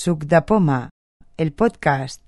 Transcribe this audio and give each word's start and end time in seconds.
Suc 0.00 0.26
de 0.26 0.40
Poma, 0.42 0.90
el 1.36 1.52
podcast. 1.52 2.22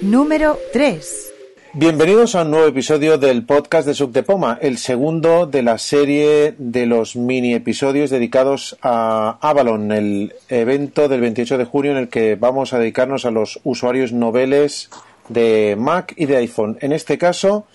Número 0.00 0.56
3. 0.72 1.32
Bienvenidos 1.72 2.36
a 2.36 2.42
un 2.42 2.52
nuevo 2.52 2.68
episodio 2.68 3.18
del 3.18 3.44
podcast 3.44 3.88
de 3.88 3.94
Suc 3.94 4.12
de 4.12 4.22
Poma, 4.22 4.60
el 4.62 4.78
segundo 4.78 5.46
de 5.46 5.64
la 5.64 5.78
serie 5.78 6.54
de 6.56 6.86
los 6.86 7.16
mini 7.16 7.54
episodios 7.54 8.10
dedicados 8.10 8.78
a 8.80 9.38
Avalon, 9.40 9.90
el 9.90 10.34
evento 10.48 11.08
del 11.08 11.20
28 11.20 11.58
de 11.58 11.64
junio 11.64 11.90
en 11.90 11.96
el 11.96 12.08
que 12.08 12.36
vamos 12.36 12.72
a 12.74 12.78
dedicarnos 12.78 13.24
a 13.24 13.32
los 13.32 13.58
usuarios 13.64 14.12
noveles 14.12 14.88
de 15.28 15.74
Mac 15.76 16.14
y 16.16 16.26
de 16.26 16.36
iPhone. 16.36 16.78
En 16.80 16.92
este 16.92 17.18
caso, 17.18 17.66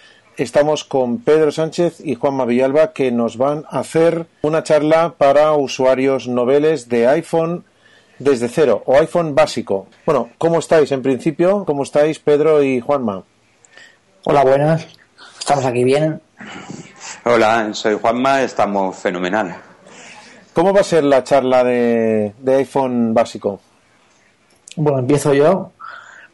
estamos 0.43 0.83
con 0.83 1.19
Pedro 1.19 1.51
Sánchez 1.51 1.99
y 2.03 2.15
Juanma 2.15 2.45
Villalba 2.45 2.93
que 2.93 3.11
nos 3.11 3.37
van 3.37 3.65
a 3.69 3.79
hacer 3.79 4.27
una 4.41 4.63
charla 4.63 5.15
para 5.17 5.53
usuarios 5.53 6.27
noveles 6.27 6.89
de 6.89 7.07
iPhone 7.07 7.65
desde 8.19 8.47
cero 8.47 8.83
o 8.85 8.97
iPhone 8.97 9.35
básico. 9.35 9.87
Bueno, 10.05 10.29
¿cómo 10.37 10.59
estáis 10.59 10.91
en 10.91 11.01
principio? 11.01 11.65
¿Cómo 11.65 11.83
estáis 11.83 12.19
Pedro 12.19 12.63
y 12.63 12.79
Juanma? 12.79 13.23
Hola, 14.25 14.43
buenas. 14.43 14.87
Estamos 15.39 15.65
aquí 15.65 15.83
bien. 15.83 16.21
Hola, 17.25 17.69
soy 17.73 17.97
Juanma, 17.99 18.41
estamos 18.41 18.95
fenomenal. 18.97 19.55
¿Cómo 20.53 20.73
va 20.73 20.81
a 20.81 20.83
ser 20.83 21.03
la 21.03 21.23
charla 21.23 21.63
de, 21.63 22.33
de 22.39 22.55
iPhone 22.55 23.13
básico? 23.13 23.61
Bueno, 24.75 24.99
empiezo 24.99 25.33
yo. 25.33 25.71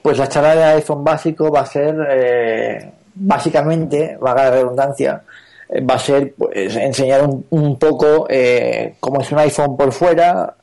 Pues 0.02 0.19
la 0.19 0.30
charla 0.30 0.55
de 0.55 0.63
iPhone 0.63 1.03
básico 1.03 1.52
va 1.52 1.61
a 1.61 1.66
ser, 1.66 1.95
eh, 2.09 2.91
básicamente, 3.15 4.17
valga 4.19 4.45
la 4.45 4.51
redundancia, 4.51 5.23
eh, 5.69 5.81
va 5.81 5.95
a 5.95 5.99
ser 5.99 6.33
pues, 6.37 6.75
enseñar 6.75 7.23
un, 7.23 7.45
un 7.49 7.79
poco 7.79 8.27
eh, 8.30 8.95
cómo 8.99 9.22
es 9.22 9.31
un 9.31 9.39
iPhone 9.39 9.75
por 9.75 9.91
fuera, 9.91 10.55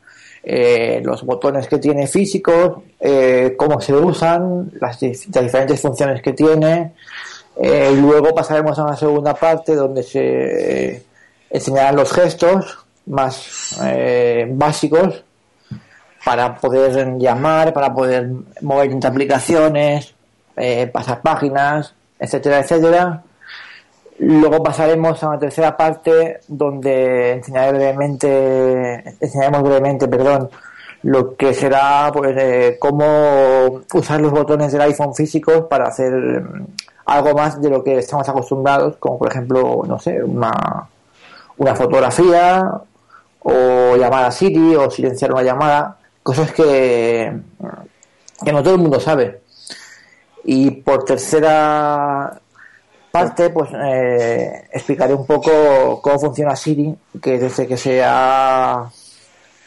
eh, 0.44 1.00
los 1.04 1.22
botones 1.24 1.66
que 1.68 1.78
tiene 1.78 2.06
físicos, 2.06 2.82
eh, 3.00 3.54
cómo 3.56 3.80
se 3.80 3.94
usan, 3.94 4.70
las, 4.80 5.00
dif- 5.00 5.34
las 5.34 5.44
diferentes 5.44 5.80
funciones 5.80 6.20
que 6.22 6.32
tiene. 6.32 6.92
Luego 7.54 8.34
pasaremos 8.34 8.78
a 8.78 8.84
una 8.84 8.96
segunda 8.96 9.34
parte 9.34 9.74
donde 9.74 10.02
se 10.02 11.02
enseñarán 11.50 11.96
los 11.96 12.10
gestos 12.10 12.78
más 13.06 13.76
básicos 14.48 15.22
para 16.24 16.54
poder 16.56 17.18
llamar, 17.18 17.74
para 17.74 17.92
poder 17.92 18.30
mover 18.62 18.90
entre 18.90 19.10
aplicaciones, 19.10 20.14
pasar 20.92 21.20
páginas, 21.20 21.94
etcétera, 22.22 22.60
etcétera. 22.60 23.22
Luego 24.18 24.62
pasaremos 24.62 25.22
a 25.22 25.28
una 25.30 25.38
tercera 25.38 25.76
parte 25.76 26.40
donde 26.46 27.32
enseñaré 27.32 27.72
brevemente, 27.72 29.16
enseñaremos 29.20 29.62
brevemente, 29.62 30.06
perdón, 30.06 30.48
lo 31.02 31.34
que 31.36 31.52
será 31.52 32.10
pues 32.14 32.34
eh, 32.38 32.76
cómo 32.78 33.80
usar 33.92 34.20
los 34.20 34.30
botones 34.30 34.70
del 34.70 34.82
iPhone 34.82 35.14
físicos 35.14 35.64
para 35.68 35.88
hacer 35.88 36.12
mm, 36.12 36.66
algo 37.06 37.34
más 37.34 37.60
de 37.60 37.70
lo 37.70 37.82
que 37.82 37.98
estamos 37.98 38.28
acostumbrados, 38.28 38.96
como 38.98 39.18
por 39.18 39.28
ejemplo, 39.28 39.82
no 39.86 39.98
sé, 39.98 40.22
una, 40.22 40.88
una 41.56 41.74
fotografía 41.74 42.80
o 43.40 43.96
llamar 43.96 44.26
a 44.26 44.30
Siri 44.30 44.76
o 44.76 44.88
silenciar 44.88 45.32
una 45.32 45.42
llamada, 45.42 45.96
cosas 46.22 46.52
que, 46.52 47.32
que 48.44 48.52
no 48.52 48.62
todo 48.62 48.74
el 48.74 48.80
mundo 48.80 49.00
sabe. 49.00 49.41
Y 50.44 50.70
por 50.70 51.04
tercera 51.04 52.40
parte, 53.10 53.50
pues 53.50 53.70
eh, 53.74 54.64
explicaré 54.72 55.14
un 55.14 55.26
poco 55.26 56.00
cómo 56.02 56.18
funciona 56.18 56.56
Siri, 56.56 56.94
que 57.22 57.38
desde 57.38 57.66
que 57.66 57.76
se 57.76 58.02
ha 58.04 58.90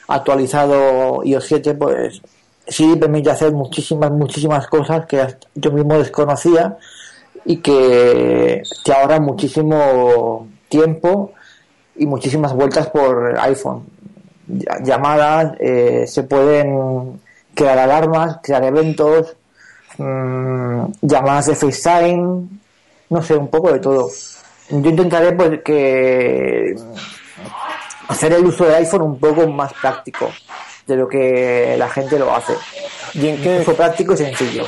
actualizado 0.07 1.23
iOS 1.23 1.45
7, 1.45 1.73
pues 1.75 2.21
Siri 2.67 2.95
permite 2.97 3.29
hacer 3.31 3.51
muchísimas, 3.53 4.11
muchísimas 4.11 4.67
cosas 4.67 5.05
que 5.05 5.25
yo 5.55 5.71
mismo 5.71 5.97
desconocía 5.97 6.77
y 7.45 7.57
que 7.57 8.63
te 8.83 8.93
ahorran 8.93 9.23
muchísimo 9.23 10.47
tiempo 10.67 11.31
y 11.95 12.05
muchísimas 12.07 12.53
vueltas 12.53 12.87
por 12.87 13.37
iPhone. 13.39 13.83
Ll- 14.49 14.83
Llamadas, 14.83 15.53
eh, 15.59 16.05
se 16.07 16.23
pueden 16.23 17.19
crear 17.53 17.77
alarmas, 17.77 18.39
crear 18.43 18.63
eventos, 18.63 19.35
mm, 19.97 20.85
llamadas 21.01 21.47
de 21.47 21.55
FaceTime, 21.55 22.47
no 23.09 23.23
sé, 23.23 23.35
un 23.35 23.49
poco 23.49 23.71
de 23.71 23.79
todo. 23.79 24.09
Yo 24.69 24.89
intentaré 24.89 25.31
pues 25.33 25.61
que 25.63 26.75
hacer 28.07 28.33
el 28.33 28.45
uso 28.45 28.65
de 28.65 28.75
iPhone 28.75 29.01
un 29.01 29.19
poco 29.19 29.47
más 29.47 29.73
práctico 29.73 30.31
de 30.87 30.95
lo 30.95 31.07
que 31.07 31.75
la 31.77 31.89
gente 31.89 32.19
lo 32.19 32.33
hace. 32.33 32.53
¿Y 33.13 33.27
en 33.27 33.41
qué, 33.41 33.59
uso 33.59 33.75
práctico 33.75 34.13
y 34.13 34.17
sencillo. 34.17 34.65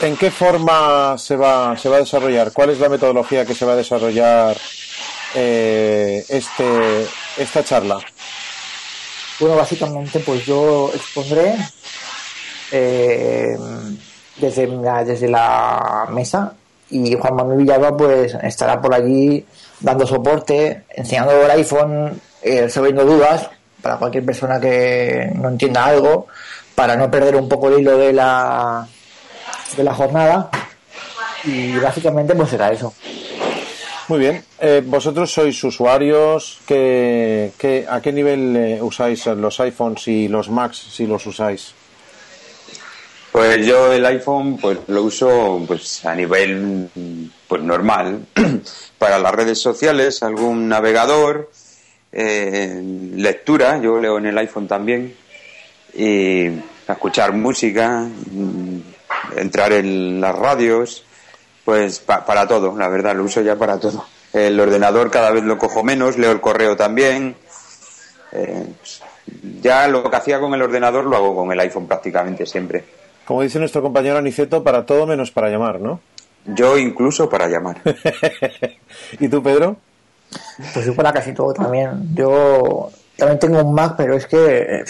en 0.00 0.16
qué 0.16 0.30
forma 0.30 1.16
se 1.18 1.36
va, 1.36 1.76
se 1.76 1.88
va 1.88 1.96
a 1.96 2.00
desarrollar? 2.00 2.52
¿Cuál 2.52 2.70
es 2.70 2.80
la 2.80 2.88
metodología 2.88 3.44
que 3.44 3.54
se 3.54 3.64
va 3.64 3.72
a 3.72 3.76
desarrollar 3.76 4.56
eh, 5.34 6.24
este, 6.28 7.06
esta 7.36 7.64
charla? 7.64 7.98
Bueno, 9.40 9.56
básicamente, 9.56 10.18
pues 10.20 10.44
yo 10.44 10.90
expondré 10.92 11.54
eh, 12.72 13.56
desde, 14.40 14.66
la, 14.66 15.04
desde 15.04 15.28
la 15.28 16.06
mesa 16.10 16.52
y 16.90 17.14
Juan 17.16 17.34
Manuel 17.36 17.58
Villalba 17.58 17.96
pues 17.96 18.34
estará 18.42 18.80
por 18.80 18.94
allí 18.94 19.44
dando 19.80 20.06
soporte, 20.06 20.84
enseñando 20.94 21.32
el 21.44 21.50
iPhone, 21.50 22.20
eh, 22.42 22.62
resolviendo 22.62 23.04
dudas 23.04 23.48
para 23.82 23.96
cualquier 23.96 24.24
persona 24.24 24.58
que 24.60 25.30
no 25.34 25.48
entienda 25.50 25.84
algo, 25.84 26.26
para 26.74 26.96
no 26.96 27.10
perder 27.10 27.36
un 27.36 27.48
poco 27.48 27.68
el 27.68 27.80
hilo 27.80 27.96
de 27.98 28.12
la, 28.12 28.86
de 29.76 29.84
la 29.84 29.94
jornada 29.94 30.48
y 31.44 31.76
básicamente 31.78 32.34
pues 32.34 32.50
será 32.50 32.72
eso. 32.72 32.92
Muy 34.08 34.20
bien. 34.20 34.42
Eh, 34.58 34.82
¿Vosotros 34.86 35.30
sois 35.30 35.62
usuarios? 35.64 36.60
que 36.66 37.52
que- 37.58 37.84
¿A 37.88 38.00
qué 38.00 38.10
nivel 38.10 38.56
eh, 38.56 38.78
usáis 38.82 39.26
los 39.26 39.60
iPhones 39.60 40.08
y 40.08 40.28
los 40.28 40.48
Macs 40.48 40.78
si 40.78 41.06
los 41.06 41.26
usáis? 41.26 41.74
Pues 43.32 43.66
yo 43.66 43.92
el 43.92 44.04
iPhone 44.06 44.56
pues 44.58 44.78
lo 44.88 45.02
uso 45.02 45.62
pues 45.66 46.04
a 46.06 46.14
nivel 46.14 46.88
pues 47.46 47.62
normal 47.62 48.26
para 48.98 49.18
las 49.18 49.34
redes 49.34 49.60
sociales, 49.60 50.22
algún 50.22 50.66
navegador, 50.68 51.50
eh, 52.10 52.80
lectura, 53.14 53.78
yo 53.78 54.00
leo 54.00 54.18
en 54.18 54.26
el 54.26 54.38
iPhone 54.38 54.66
también 54.66 55.14
y 55.94 56.48
escuchar 56.88 57.32
música, 57.34 58.06
mm, 58.30 58.78
entrar 59.36 59.72
en 59.72 60.20
las 60.20 60.34
radios, 60.34 61.04
pues 61.64 62.00
pa- 62.00 62.24
para 62.24 62.46
todo, 62.48 62.76
la 62.78 62.88
verdad, 62.88 63.14
lo 63.14 63.24
uso 63.24 63.42
ya 63.42 63.56
para 63.56 63.78
todo. 63.78 64.06
El 64.32 64.58
ordenador 64.58 65.10
cada 65.10 65.30
vez 65.30 65.44
lo 65.44 65.58
cojo 65.58 65.82
menos, 65.84 66.16
leo 66.16 66.32
el 66.32 66.40
correo 66.40 66.76
también. 66.76 67.36
Eh, 68.32 68.66
ya 69.60 69.86
lo 69.88 70.08
que 70.10 70.16
hacía 70.16 70.40
con 70.40 70.54
el 70.54 70.62
ordenador 70.62 71.04
lo 71.04 71.16
hago 71.16 71.36
con 71.36 71.52
el 71.52 71.60
iPhone 71.60 71.86
prácticamente 71.86 72.46
siempre. 72.46 72.84
Como 73.28 73.42
dice 73.42 73.58
nuestro 73.58 73.82
compañero 73.82 74.16
Aniceto, 74.16 74.64
para 74.64 74.86
todo 74.86 75.06
menos 75.06 75.30
para 75.30 75.50
llamar, 75.50 75.82
¿no? 75.82 76.00
Yo 76.46 76.78
incluso 76.78 77.28
para 77.28 77.46
llamar. 77.46 77.76
¿Y 79.20 79.28
tú, 79.28 79.42
Pedro? 79.42 79.76
Pues 80.72 80.86
yo 80.86 80.96
para 80.96 81.12
casi 81.12 81.34
todo 81.34 81.52
también. 81.52 82.14
Yo 82.14 82.88
también 83.18 83.38
tengo 83.38 83.62
un 83.62 83.74
Mac, 83.74 83.96
pero 83.98 84.14
es 84.14 84.26
que 84.26 84.80
eh, 84.80 84.84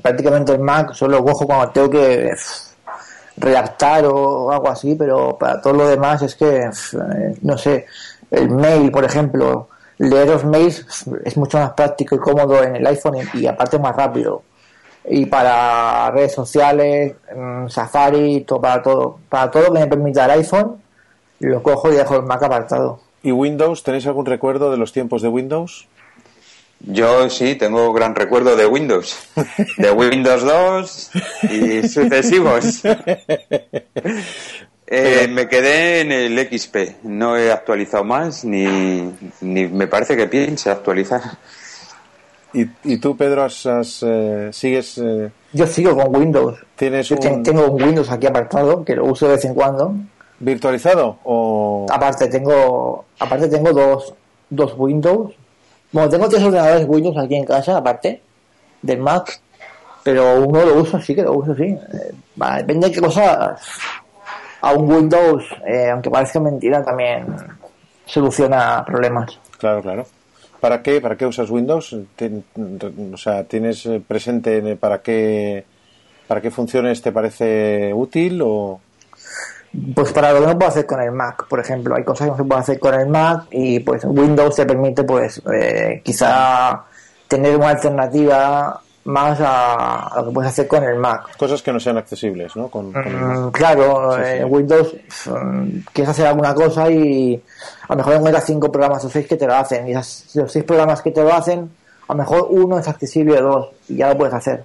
prácticamente 0.00 0.52
el 0.52 0.60
Mac 0.60 0.94
solo 0.94 1.22
cojo 1.22 1.46
cuando 1.46 1.68
tengo 1.68 1.90
que 1.90 2.28
eh, 2.28 2.34
redactar 3.36 4.06
o 4.06 4.50
algo 4.50 4.70
así, 4.70 4.94
pero 4.94 5.36
para 5.36 5.60
todo 5.60 5.74
lo 5.74 5.86
demás 5.86 6.22
es 6.22 6.34
que, 6.34 6.60
eh, 6.60 6.70
no 7.42 7.58
sé, 7.58 7.84
el 8.30 8.48
mail, 8.48 8.90
por 8.90 9.04
ejemplo, 9.04 9.68
leer 9.98 10.28
los 10.28 10.46
mails 10.46 11.04
es 11.26 11.36
mucho 11.36 11.58
más 11.58 11.72
práctico 11.72 12.14
y 12.14 12.20
cómodo 12.20 12.62
en 12.62 12.76
el 12.76 12.86
iPhone 12.86 13.16
y, 13.34 13.40
y 13.40 13.46
aparte 13.46 13.78
más 13.78 13.94
rápido. 13.94 14.44
Y 15.08 15.26
para 15.26 16.10
redes 16.10 16.32
sociales, 16.32 17.14
mm, 17.34 17.68
Safari, 17.68 18.40
todo, 18.40 18.60
para 18.60 18.82
todo, 18.82 19.18
para 19.28 19.50
todo 19.50 19.72
que 19.72 19.78
me 19.80 19.86
permita 19.86 20.24
el 20.24 20.32
iPhone, 20.32 20.82
lo 21.40 21.62
cojo 21.62 21.92
y 21.92 21.96
dejo 21.96 22.16
el 22.16 22.22
Mac 22.22 22.42
apartado. 22.42 23.00
¿Y 23.22 23.30
Windows? 23.32 23.82
¿Tenéis 23.82 24.06
algún 24.06 24.26
recuerdo 24.26 24.70
de 24.70 24.76
los 24.76 24.92
tiempos 24.92 25.22
de 25.22 25.28
Windows? 25.28 25.86
Yo 26.80 27.30
sí, 27.30 27.54
tengo 27.54 27.92
gran 27.92 28.14
recuerdo 28.14 28.54
de 28.54 28.66
Windows, 28.66 29.18
de 29.78 29.90
Windows 29.90 30.42
2 30.42 31.10
y 31.50 31.88
sucesivos. 31.88 32.82
Eh, 34.88 35.26
me 35.28 35.48
quedé 35.48 36.02
en 36.02 36.12
el 36.12 36.38
XP, 36.38 37.02
no 37.02 37.36
he 37.36 37.50
actualizado 37.50 38.04
más 38.04 38.44
ni, 38.44 39.12
ni 39.40 39.66
me 39.66 39.88
parece 39.88 40.16
que 40.16 40.28
piense 40.28 40.70
actualizar. 40.70 41.22
¿Y, 42.58 42.66
y 42.84 42.96
tú, 42.98 43.16
Pedro, 43.16 43.44
has, 43.44 43.66
has, 43.66 44.02
eh, 44.02 44.48
sigues... 44.52 44.98
eh, 44.98 45.30
Yo 45.52 45.66
sigo 45.66 45.94
con 45.96 46.14
Windows. 46.16 46.58
tienes 46.74 47.08
Yo 47.08 47.16
te- 47.18 47.28
un... 47.30 47.42
tengo 47.42 47.66
un 47.70 47.82
Windows 47.82 48.10
aquí 48.10 48.26
apartado, 48.26 48.84
que 48.84 48.96
lo 48.96 49.04
uso 49.06 49.26
de 49.26 49.32
vez 49.34 49.44
en 49.44 49.54
cuando. 49.54 49.94
virtualizado 50.40 51.18
o 51.24 51.86
Aparte 51.90 52.28
tengo, 52.28 53.04
aparte 53.18 53.48
tengo 53.48 53.72
dos, 53.72 54.14
dos 54.50 54.74
Windows. 54.76 55.32
Bueno, 55.92 56.08
tengo 56.08 56.28
tres 56.28 56.42
ordenadores 56.42 56.86
Windows 56.88 57.16
aquí 57.18 57.36
en 57.36 57.44
casa, 57.44 57.76
aparte 57.76 58.20
del 58.82 58.98
Mac, 59.00 59.40
pero 60.02 60.40
uno 60.40 60.64
lo 60.64 60.74
uso, 60.80 61.00
sí 61.00 61.14
que 61.14 61.22
lo 61.22 61.32
uso, 61.34 61.54
sí. 61.54 61.64
Eh, 61.64 62.12
depende 62.58 62.88
de 62.88 62.92
qué 62.94 63.00
cosas 63.00 63.60
a 64.60 64.72
un 64.72 64.90
Windows, 64.90 65.44
eh, 65.66 65.90
aunque 65.90 66.10
parezca 66.10 66.40
mentira, 66.40 66.82
también 66.84 67.26
soluciona 68.04 68.84
problemas. 68.84 69.38
Claro, 69.58 69.82
claro. 69.82 70.06
¿Para 70.66 70.82
qué, 70.82 71.00
para 71.00 71.16
qué 71.16 71.24
usas 71.24 71.48
Windows? 71.48 71.92
O 73.12 73.16
sea, 73.16 73.44
¿tienes 73.44 73.86
eh, 73.86 74.02
presente 74.04 74.58
en- 74.58 74.76
para 74.76 75.00
qué, 75.00 75.64
para 76.26 76.40
qué 76.40 76.50
funciones 76.50 77.00
te 77.00 77.12
parece 77.12 77.92
útil 77.94 78.40
o...? 78.42 78.80
Pues 79.94 80.12
para 80.12 80.32
lo 80.32 80.40
que 80.40 80.46
no 80.48 80.58
puedo 80.58 80.68
hacer 80.68 80.84
con 80.84 81.00
el 81.00 81.12
Mac, 81.12 81.46
por 81.48 81.60
ejemplo, 81.60 81.94
hay 81.94 82.02
cosas 82.02 82.26
que 82.26 82.30
no 82.32 82.36
se 82.36 82.42
puede 82.42 82.60
hacer 82.62 82.80
con 82.80 82.94
el 82.94 83.06
Mac 83.06 83.44
y 83.52 83.78
pues 83.78 84.02
Windows 84.06 84.56
te 84.56 84.66
permite 84.66 85.04
pues 85.04 85.40
eh, 85.54 86.00
quizá 86.04 86.82
tener 87.28 87.54
una 87.56 87.68
alternativa 87.68 88.80
más 89.06 89.40
a, 89.40 90.08
a 90.08 90.20
lo 90.20 90.28
que 90.28 90.34
puedes 90.34 90.50
hacer 90.50 90.66
con 90.68 90.82
el 90.84 90.96
Mac. 90.96 91.36
Cosas 91.36 91.62
que 91.62 91.72
no 91.72 91.80
sean 91.80 91.96
accesibles, 91.96 92.54
¿no? 92.56 92.68
Con, 92.68 92.90
Mm, 92.92 93.50
claro, 93.52 94.12
Sí, 94.16 94.18
sí. 94.24 94.30
eh, 94.38 94.44
Windows 94.44 94.94
mm, 95.26 95.68
quieres 95.92 96.10
hacer 96.10 96.26
alguna 96.26 96.54
cosa 96.54 96.90
y 96.90 97.40
a 97.88 97.92
lo 97.92 97.96
mejor 97.98 98.14
encuentras 98.14 98.44
cinco 98.46 98.70
programas 98.70 99.04
o 99.04 99.08
seis 99.08 99.26
que 99.26 99.36
te 99.36 99.46
lo 99.46 99.54
hacen 99.54 99.86
y 99.88 99.92
esas- 99.92 100.26
los 100.34 100.50
seis 100.52 100.64
programas 100.64 101.02
que 101.02 101.10
te 101.12 101.22
lo 101.22 101.32
hacen, 101.32 101.70
a 102.08 102.12
lo 102.12 102.18
mejor 102.18 102.46
uno 102.50 102.78
es 102.78 102.86
accesible 102.88 103.38
o 103.38 103.42
dos 103.42 103.68
y 103.88 103.96
ya 103.96 104.08
lo 104.08 104.18
puedes 104.18 104.34
hacer. 104.34 104.64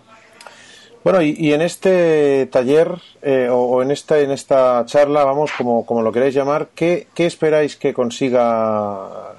Bueno, 1.03 1.21
y, 1.21 1.35
y 1.38 1.53
en 1.53 1.61
este 1.61 2.47
taller 2.51 2.93
eh, 3.23 3.49
o, 3.51 3.57
o 3.57 3.81
en 3.81 3.89
esta 3.89 4.19
en 4.19 4.29
esta 4.31 4.83
charla, 4.85 5.23
vamos, 5.23 5.51
como, 5.57 5.83
como 5.85 6.01
lo 6.03 6.11
queráis 6.11 6.33
llamar, 6.35 6.67
¿qué, 6.75 7.07
qué 7.15 7.25
esperáis 7.25 7.75
que 7.75 7.91
consiga? 7.93 9.33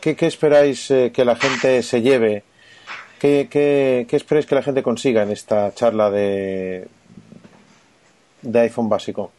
¿Qué, 0.00 0.16
qué 0.16 0.26
esperáis 0.26 0.90
eh, 0.90 1.10
que 1.14 1.24
la 1.24 1.36
gente 1.36 1.82
se 1.82 2.00
lleve? 2.00 2.44
¿Qué, 3.18 3.48
qué, 3.50 4.06
qué 4.08 4.16
esperáis 4.16 4.46
que 4.46 4.54
la 4.54 4.62
gente 4.62 4.82
consiga 4.82 5.22
en 5.22 5.30
esta 5.30 5.72
charla 5.74 6.10
de, 6.10 6.86
de 8.42 8.60
iPhone 8.60 8.88
básico? 8.88 9.30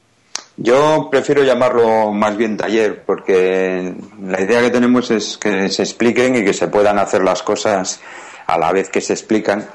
Yo 0.59 1.09
prefiero 1.11 1.43
llamarlo 1.43 2.11
más 2.11 2.35
bien 2.35 2.57
taller, 2.57 3.03
porque 3.05 3.93
la 4.23 4.41
idea 4.41 4.61
que 4.61 4.71
tenemos 4.71 5.11
es 5.11 5.37
que 5.37 5.69
se 5.69 5.83
expliquen 5.83 6.35
y 6.35 6.43
que 6.43 6.53
se 6.53 6.67
puedan 6.67 6.97
hacer 6.97 7.23
las 7.23 7.43
cosas 7.43 8.01
a 8.47 8.57
la 8.57 8.71
vez 8.71 8.89
que 8.89 9.01
se 9.01 9.13
explican. 9.13 9.67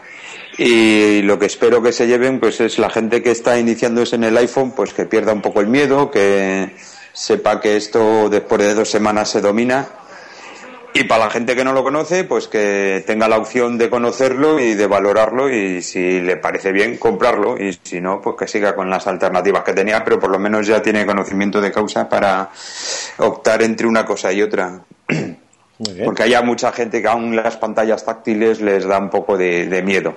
Y 0.59 1.23
lo 1.23 1.39
que 1.39 1.47
espero 1.47 1.83
que 1.83 1.93
se 1.93 2.09
lleven, 2.09 2.41
pues 2.41 2.61
es 2.61 2.81
la 2.81 2.91
gente 2.91 3.23
que 3.23 3.31
está 3.31 3.59
iniciándose 3.59 4.17
en 4.17 4.25
el 4.25 4.37
iPhone, 4.37 4.73
pues 4.73 4.93
que 4.93 5.07
pierda 5.07 5.33
un 5.33 5.41
poco 5.41 5.61
el 5.61 5.69
miedo, 5.69 6.11
que 6.11 6.75
sepa 7.13 7.61
que 7.61 7.77
esto 7.77 8.29
después 8.29 8.61
de 8.61 8.75
dos 8.75 8.91
semanas 8.91 9.31
se 9.31 9.41
domina. 9.41 9.87
Y 10.95 11.05
para 11.05 11.25
la 11.25 11.31
gente 11.31 11.57
que 11.57 11.65
no 11.65 11.73
lo 11.73 11.83
conoce, 11.83 12.25
pues 12.25 12.49
que 12.49 13.03
tenga 13.07 13.27
la 13.27 13.39
opción 13.39 13.79
de 13.79 13.89
conocerlo 13.89 14.61
y 14.61 14.75
de 14.75 14.87
valorarlo 14.87 15.49
y 15.49 15.81
si 15.81 16.21
le 16.21 16.37
parece 16.37 16.71
bien, 16.71 16.99
comprarlo 16.99 17.57
y 17.59 17.79
si 17.83 18.01
no, 18.01 18.21
pues 18.21 18.37
que 18.39 18.47
siga 18.47 18.75
con 18.75 18.91
las 18.91 19.07
alternativas 19.07 19.65
que 19.65 19.73
tenía, 19.73 20.05
pero 20.05 20.21
por 20.21 20.31
lo 20.31 20.39
menos 20.39 20.67
ya 20.67 20.83
tiene 20.83 21.07
conocimiento 21.07 21.63
de 21.63 21.73
causa 21.73 22.09
para 22.11 22.51
optar 23.19 23.63
entre 23.63 23.87
una 23.87 24.05
cosa 24.05 24.33
y 24.33 24.43
otra. 24.43 24.81
Muy 25.09 25.95
bien. 25.95 26.05
Porque 26.05 26.25
hay 26.25 26.35
mucha 26.45 26.71
gente 26.73 27.01
que 27.01 27.09
aún 27.09 27.35
las 27.35 27.57
pantallas 27.57 28.05
táctiles 28.05 28.61
les 28.61 28.85
da 28.85 28.99
un 28.99 29.09
poco 29.09 29.39
de, 29.39 29.67
de 29.67 29.83
miedo. 29.83 30.17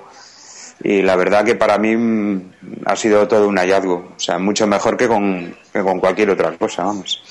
Y 0.82 1.00
la 1.00 1.16
verdad 1.16 1.44
que 1.44 1.54
para 1.54 1.78
mí 1.78 1.96
mm, 1.96 2.52
ha 2.84 2.96
sido 2.96 3.26
todo 3.26 3.48
un 3.48 3.56
hallazgo. 3.56 4.12
O 4.14 4.20
sea, 4.20 4.38
mucho 4.38 4.66
mejor 4.66 4.96
que 4.98 5.08
con, 5.08 5.56
que 5.72 5.80
con 5.80 6.00
cualquier 6.00 6.30
otra 6.30 6.56
cosa, 6.58 6.84
vamos. 6.84 7.22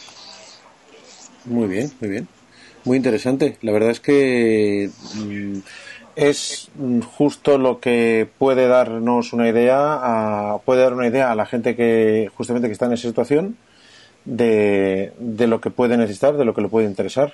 Muy 1.45 1.67
bien, 1.67 1.91
muy 2.01 2.09
bien. 2.09 2.27
Muy 2.85 2.97
interesante. 2.97 3.57
La 3.61 3.71
verdad 3.71 3.89
es 3.89 3.99
que 3.99 4.89
mm, 5.15 5.57
es 6.15 6.69
justo 7.17 7.57
lo 7.57 7.79
que 7.79 8.27
puede 8.37 8.67
darnos 8.67 9.33
una 9.33 9.49
idea, 9.49 9.99
a, 10.01 10.59
puede 10.59 10.81
dar 10.81 10.93
una 10.93 11.07
idea 11.07 11.31
a 11.31 11.35
la 11.35 11.45
gente 11.45 11.75
que 11.75 12.29
justamente 12.35 12.67
que 12.67 12.73
está 12.73 12.85
en 12.85 12.93
esa 12.93 13.07
situación 13.07 13.57
de, 14.23 15.13
de 15.19 15.47
lo 15.47 15.61
que 15.61 15.71
puede 15.71 15.97
necesitar, 15.97 16.37
de 16.37 16.45
lo 16.45 16.53
que 16.53 16.61
le 16.61 16.69
puede 16.69 16.87
interesar. 16.87 17.33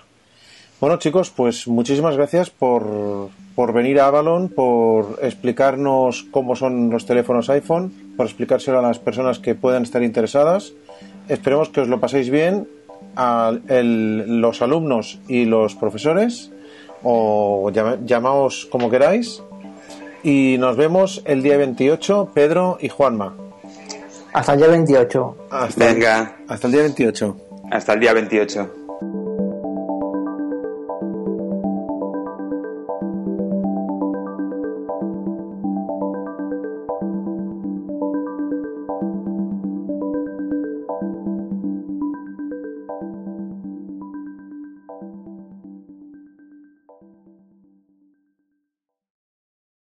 Bueno, 0.79 0.97
chicos, 0.97 1.29
pues 1.29 1.67
muchísimas 1.67 2.17
gracias 2.17 2.49
por, 2.49 3.29
por 3.53 3.71
venir 3.71 3.99
a 3.99 4.07
Avalon, 4.07 4.49
por 4.49 5.19
explicarnos 5.21 6.25
cómo 6.31 6.55
son 6.55 6.89
los 6.89 7.05
teléfonos 7.05 7.51
iPhone, 7.51 8.13
por 8.17 8.25
explicárselo 8.25 8.79
a 8.79 8.81
las 8.81 8.97
personas 8.97 9.37
que 9.37 9.53
puedan 9.53 9.83
estar 9.83 10.01
interesadas. 10.01 10.73
Esperemos 11.29 11.69
que 11.69 11.81
os 11.81 11.87
lo 11.87 11.99
paséis 11.99 12.31
bien 12.31 12.67
a 13.15 13.51
el- 13.67 14.39
los 14.41 14.61
alumnos 14.61 15.19
y 15.27 15.45
los 15.45 15.75
profesores, 15.75 16.51
o 17.03 17.69
llama- 17.71 17.97
llamaos 18.05 18.67
como 18.71 18.89
queráis. 18.89 19.41
Y 20.23 20.57
nos 20.59 20.77
vemos 20.77 21.21
el 21.25 21.41
día 21.41 21.57
28, 21.57 22.29
Pedro 22.33 22.77
y 22.79 22.89
Juanma. 22.89 23.35
Hasta 24.33 24.53
el 24.53 24.59
día 24.59 24.67
28. 24.69 25.35
Hasta, 25.49 25.85
Venga, 25.85 26.37
hasta 26.47 26.67
el 26.67 26.73
día 26.73 26.81
28. 26.83 27.35
hasta 27.71 27.93
el 27.93 27.99
día 27.99 28.13
28. 28.13 28.69